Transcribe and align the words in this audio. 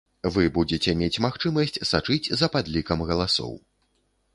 Вы 0.35 0.45
будзеце 0.55 0.95
мець 1.01 1.21
магчымасць 1.27 1.79
сачыць 1.91 2.31
за 2.43 2.51
падлікам 2.57 3.09
галасоў. 3.13 3.53